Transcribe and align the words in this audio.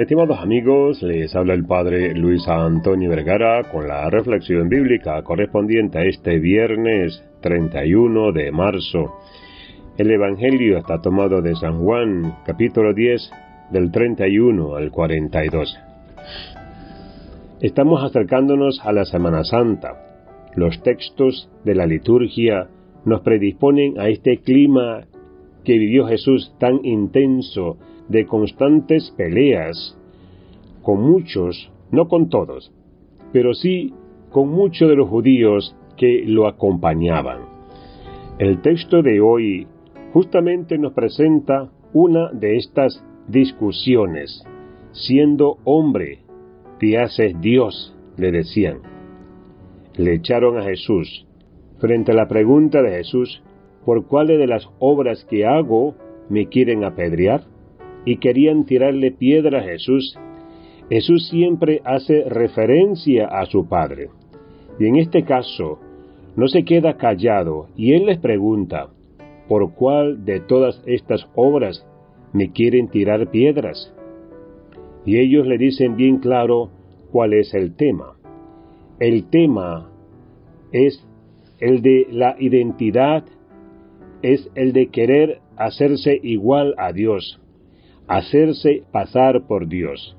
Estimados 0.00 0.38
amigos, 0.38 1.02
les 1.02 1.36
habla 1.36 1.52
el 1.52 1.66
Padre 1.66 2.14
Luis 2.14 2.48
Antonio 2.48 3.10
Vergara 3.10 3.64
con 3.70 3.86
la 3.86 4.08
reflexión 4.08 4.70
bíblica 4.70 5.22
correspondiente 5.22 5.98
a 5.98 6.04
este 6.04 6.38
viernes 6.38 7.22
31 7.42 8.32
de 8.32 8.50
marzo. 8.50 9.18
El 9.98 10.10
Evangelio 10.10 10.78
está 10.78 11.02
tomado 11.02 11.42
de 11.42 11.54
San 11.54 11.80
Juan, 11.80 12.34
capítulo 12.46 12.94
10, 12.94 13.30
del 13.72 13.90
31 13.92 14.74
al 14.74 14.90
42. 14.90 15.78
Estamos 17.60 18.02
acercándonos 18.02 18.80
a 18.82 18.92
la 18.92 19.04
Semana 19.04 19.44
Santa. 19.44 19.98
Los 20.54 20.82
textos 20.82 21.50
de 21.62 21.74
la 21.74 21.84
liturgia 21.84 22.68
nos 23.04 23.20
predisponen 23.20 24.00
a 24.00 24.08
este 24.08 24.38
clima 24.38 25.02
que 25.62 25.74
vivió 25.76 26.06
Jesús 26.06 26.56
tan 26.58 26.82
intenso 26.86 27.76
de 28.08 28.26
constantes 28.26 29.14
peleas 29.16 29.96
con 30.82 31.02
muchos, 31.02 31.72
no 31.90 32.08
con 32.08 32.28
todos, 32.28 32.72
pero 33.32 33.54
sí 33.54 33.94
con 34.30 34.48
muchos 34.48 34.88
de 34.88 34.96
los 34.96 35.08
judíos 35.08 35.76
que 35.96 36.24
lo 36.26 36.46
acompañaban. 36.46 37.42
El 38.38 38.62
texto 38.62 39.02
de 39.02 39.20
hoy 39.20 39.66
justamente 40.12 40.78
nos 40.78 40.92
presenta 40.92 41.70
una 41.92 42.30
de 42.32 42.56
estas 42.56 43.04
discusiones. 43.28 44.44
Siendo 44.92 45.58
hombre, 45.64 46.20
te 46.78 46.98
haces 46.98 47.40
Dios, 47.40 47.94
le 48.16 48.32
decían. 48.32 48.78
Le 49.96 50.14
echaron 50.14 50.58
a 50.58 50.62
Jesús. 50.62 51.26
Frente 51.78 52.12
a 52.12 52.14
la 52.14 52.28
pregunta 52.28 52.82
de 52.82 52.90
Jesús, 52.90 53.42
¿por 53.84 54.06
cuáles 54.06 54.38
de 54.38 54.46
las 54.46 54.68
obras 54.78 55.24
que 55.24 55.44
hago 55.44 55.94
me 56.28 56.46
quieren 56.48 56.84
apedrear? 56.84 57.42
y 58.04 58.16
querían 58.16 58.64
tirarle 58.64 59.12
piedra 59.12 59.60
a 59.60 59.64
Jesús, 59.64 60.18
Jesús 60.90 61.28
siempre 61.28 61.80
hace 61.84 62.24
referencia 62.28 63.28
a 63.28 63.46
su 63.46 63.68
Padre. 63.68 64.08
Y 64.80 64.86
en 64.86 64.96
este 64.96 65.22
caso, 65.22 65.78
no 66.34 66.48
se 66.48 66.64
queda 66.64 66.96
callado 66.96 67.68
y 67.76 67.92
Él 67.92 68.06
les 68.06 68.18
pregunta, 68.18 68.88
¿por 69.46 69.72
cuál 69.74 70.24
de 70.24 70.40
todas 70.40 70.82
estas 70.86 71.28
obras 71.36 71.86
me 72.32 72.50
quieren 72.50 72.88
tirar 72.88 73.30
piedras? 73.30 73.94
Y 75.06 75.18
ellos 75.18 75.46
le 75.46 75.58
dicen 75.58 75.94
bien 75.96 76.18
claro 76.18 76.70
cuál 77.12 77.34
es 77.34 77.54
el 77.54 77.76
tema. 77.76 78.16
El 78.98 79.30
tema 79.30 79.90
es 80.72 81.06
el 81.60 81.82
de 81.82 82.08
la 82.10 82.34
identidad, 82.40 83.24
es 84.22 84.50
el 84.56 84.72
de 84.72 84.88
querer 84.88 85.38
hacerse 85.56 86.18
igual 86.20 86.74
a 86.78 86.92
Dios, 86.92 87.40
hacerse 88.08 88.82
pasar 88.90 89.46
por 89.46 89.68
Dios. 89.68 90.16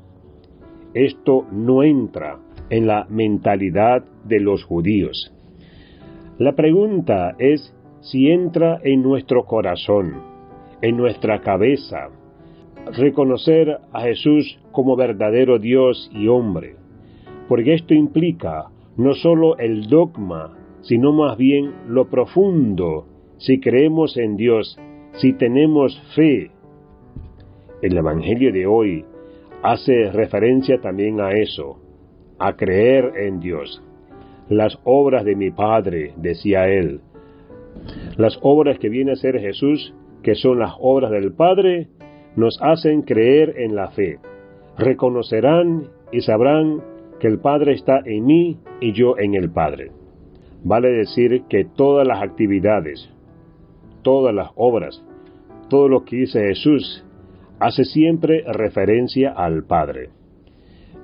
Esto 0.94 1.46
no 1.52 1.84
entra 1.84 2.40
en 2.70 2.88
la 2.88 3.06
mentalidad 3.10 4.04
de 4.26 4.40
los 4.40 4.64
judíos. 4.64 5.34
La 6.38 6.54
pregunta 6.54 7.36
es 7.40 7.74
si 8.02 8.30
entra 8.32 8.80
en 8.84 9.04
nuestro 9.04 9.46
corazón, 9.46 10.14
en 10.82 10.98
nuestra 10.98 11.42
cabeza, 11.42 12.10
reconocer 12.98 13.78
a 13.94 14.02
Jesús 14.02 14.60
como 14.72 14.96
verdadero 14.96 15.60
Dios 15.60 16.10
y 16.14 16.28
hombre, 16.28 16.76
porque 17.48 17.76
esto 17.76 17.94
implica 17.94 18.66
no 18.98 19.14
solo 19.14 19.58
el 19.58 19.88
dogma, 19.88 20.58
sino 20.82 21.14
más 21.14 21.38
bien 21.38 21.72
lo 21.88 22.10
profundo, 22.10 23.06
si 23.38 23.60
creemos 23.60 24.18
en 24.18 24.36
Dios, 24.36 24.80
si 25.14 25.34
tenemos 25.34 26.00
fe, 26.16 26.52
el 27.82 27.98
Evangelio 27.98 28.52
de 28.52 28.66
hoy 28.66 29.06
hace 29.64 30.12
referencia 30.12 30.80
también 30.82 31.20
a 31.22 31.32
eso, 31.32 31.80
a 32.40 32.54
creer 32.56 33.14
en 33.18 33.40
Dios. 33.40 33.84
Las 34.50 34.78
obras 34.84 35.24
de 35.24 35.36
mi 35.36 35.52
Padre, 35.52 36.14
decía 36.18 36.68
él, 36.68 37.02
las 38.18 38.38
obras 38.42 38.80
que 38.80 38.90
viene 38.90 39.14
a 39.14 39.16
ser 39.16 39.40
Jesús, 39.40 39.94
que 40.24 40.36
son 40.36 40.60
las 40.60 40.74
obras 40.80 41.12
del 41.12 41.34
Padre, 41.34 41.88
nos 42.36 42.60
hacen 42.62 43.04
creer 43.04 43.56
en 43.58 43.76
la 43.76 43.90
fe. 43.90 44.20
Reconocerán 44.78 45.88
y 46.12 46.22
sabrán 46.22 46.82
que 47.20 47.28
el 47.28 47.40
Padre 47.40 47.74
está 47.74 48.02
en 48.06 48.26
mí 48.26 48.58
y 48.80 48.94
yo 48.94 49.18
en 49.18 49.36
el 49.36 49.52
Padre. 49.52 49.92
Vale 50.64 50.90
decir 50.90 51.44
que 51.50 51.66
todas 51.66 52.06
las 52.06 52.22
actividades, 52.22 53.10
todas 54.02 54.34
las 54.34 54.50
obras, 54.56 55.04
todo 55.70 55.88
lo 55.88 56.04
que 56.04 56.18
dice 56.18 56.42
Jesús 56.48 57.06
hace 57.62 57.86
siempre 57.86 58.44
referencia 58.52 59.32
al 59.32 59.64
Padre. 59.66 60.10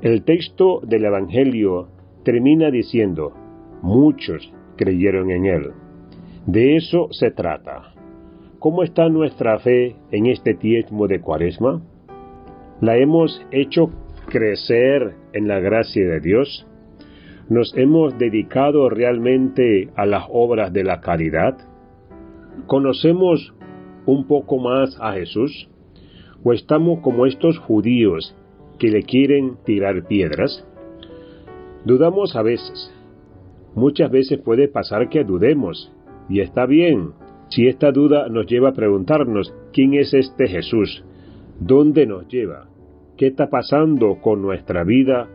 El 0.02 0.24
texto 0.24 0.82
del 0.82 1.06
Evangelio 1.06 1.90
termina 2.24 2.72
diciendo, 2.72 3.32
muchos 3.84 4.52
creyeron 4.76 5.30
en 5.30 5.46
Él. 5.46 5.72
De 6.48 6.76
eso 6.76 7.10
se 7.12 7.30
trata. 7.30 7.94
¿Cómo 8.58 8.82
está 8.82 9.08
nuestra 9.08 9.60
fe 9.60 9.98
en 10.12 10.26
este 10.26 10.56
tiempo 10.56 11.08
de 11.08 11.22
Cuaresma? 11.22 11.84
¿La 12.82 12.98
hemos 12.98 13.40
hecho 13.52 13.92
crecer 14.26 15.14
en 15.34 15.48
la 15.48 15.60
gracia 15.60 16.08
de 16.08 16.20
Dios? 16.20 16.66
¿Nos 17.50 17.78
hemos 17.78 18.18
dedicado 18.18 18.90
realmente 18.90 19.90
a 19.96 20.08
las 20.08 20.26
obras 20.32 20.74
de 20.74 20.84
la 20.84 21.02
caridad? 21.02 21.56
¿Conocemos 22.66 23.54
un 24.08 24.26
poco 24.26 24.58
más 24.58 24.98
a 25.00 25.14
Jesús? 25.14 25.70
¿O 26.44 26.54
estamos 26.54 27.00
como 27.00 27.26
estos 27.26 27.58
judíos 27.60 28.36
que 28.80 28.90
le 28.90 29.04
quieren 29.04 29.58
tirar 29.66 30.08
piedras? 30.08 30.66
Dudamos 31.86 32.36
a 32.36 32.42
veces. 32.42 32.94
Muchas 33.76 34.12
veces 34.12 34.40
puede 34.40 34.68
pasar 34.68 35.10
que 35.10 35.24
dudemos, 35.24 35.92
y 36.30 36.42
está 36.42 36.66
bien, 36.66 37.12
si 37.50 37.68
esta 37.68 37.92
duda 37.92 38.28
nos 38.30 38.46
lleva 38.46 38.70
a 38.70 38.74
preguntarnos, 38.74 39.54
¿quién 39.72 39.94
es 39.94 40.14
este 40.14 40.48
Jesús? 40.48 41.04
¿Dónde 41.60 42.06
nos 42.06 42.28
lleva? 42.28 42.68
¿Qué 43.16 43.28
está 43.28 43.50
pasando 43.50 44.20
con 44.22 44.42
nuestra 44.42 44.84
vida? 44.84 45.30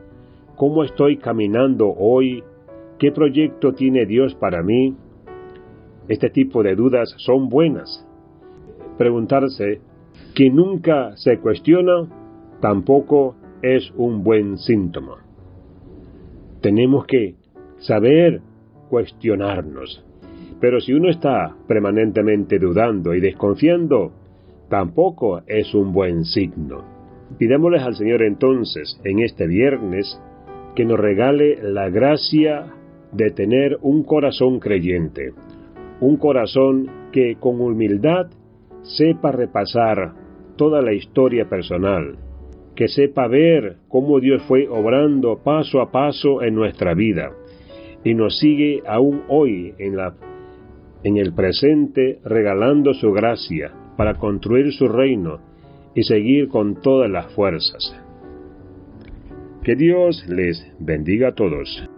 ¿Cómo 0.56 0.84
estoy 0.84 1.16
caminando 1.16 1.88
hoy? 1.88 2.44
¿Qué 2.98 3.10
proyecto 3.10 3.72
tiene 3.72 4.06
Dios 4.06 4.34
para 4.34 4.62
mí? 4.62 4.94
Este 6.08 6.30
tipo 6.30 6.62
de 6.62 6.76
dudas 6.76 7.14
son 7.16 7.48
buenas. 7.48 8.06
Preguntarse 8.98 9.80
que 10.34 10.50
nunca 10.50 11.16
se 11.16 11.38
cuestiona 11.38 12.08
tampoco 12.60 13.36
es 13.62 13.92
un 13.96 14.22
buen 14.22 14.58
síntoma. 14.58 15.24
Tenemos 16.60 17.06
que 17.06 17.34
saber 17.78 18.40
cuestionarnos. 18.88 20.04
Pero 20.60 20.80
si 20.80 20.92
uno 20.92 21.10
está 21.10 21.56
permanentemente 21.66 22.58
dudando 22.58 23.14
y 23.14 23.20
desconfiando, 23.20 24.12
tampoco 24.68 25.42
es 25.46 25.74
un 25.74 25.92
buen 25.92 26.24
signo. 26.24 26.84
Pidémosles 27.38 27.82
al 27.82 27.96
Señor 27.96 28.22
entonces, 28.22 29.00
en 29.04 29.20
este 29.20 29.46
viernes, 29.46 30.20
que 30.74 30.84
nos 30.84 31.00
regale 31.00 31.58
la 31.62 31.88
gracia 31.90 32.66
de 33.12 33.30
tener 33.30 33.78
un 33.82 34.04
corazón 34.04 34.60
creyente, 34.60 35.32
un 36.00 36.16
corazón 36.16 36.88
que 37.12 37.36
con 37.38 37.60
humildad 37.60 38.28
sepa 38.82 39.32
repasar 39.32 40.12
toda 40.56 40.82
la 40.82 40.92
historia 40.92 41.48
personal, 41.48 42.16
que 42.74 42.88
sepa 42.88 43.26
ver 43.28 43.76
cómo 43.88 44.20
Dios 44.20 44.42
fue 44.42 44.68
obrando 44.68 45.38
paso 45.42 45.80
a 45.80 45.90
paso 45.90 46.42
en 46.42 46.54
nuestra 46.54 46.94
vida 46.94 47.32
y 48.04 48.14
nos 48.14 48.38
sigue 48.38 48.82
aún 48.86 49.22
hoy 49.28 49.74
en, 49.78 49.96
la, 49.96 50.14
en 51.04 51.16
el 51.16 51.32
presente 51.34 52.18
regalando 52.24 52.94
su 52.94 53.12
gracia 53.12 53.72
para 53.96 54.14
construir 54.14 54.72
su 54.72 54.88
reino 54.88 55.38
y 55.94 56.02
seguir 56.02 56.48
con 56.48 56.80
todas 56.80 57.10
las 57.10 57.32
fuerzas. 57.34 57.94
Que 59.62 59.76
Dios 59.76 60.24
les 60.28 60.66
bendiga 60.80 61.28
a 61.28 61.34
todos. 61.34 61.88